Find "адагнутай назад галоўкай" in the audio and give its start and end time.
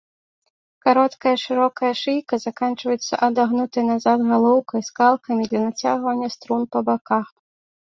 3.29-4.81